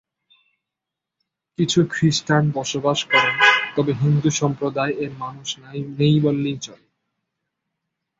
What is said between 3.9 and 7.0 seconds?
হিন্দু সম্প্রদায় এর মানুষ নেই বললেই চলে।